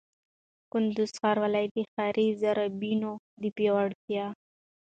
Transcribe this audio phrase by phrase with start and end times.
[0.71, 4.25] کندهار ښاروالۍ د ښاري زېربناوو د پياوړتيا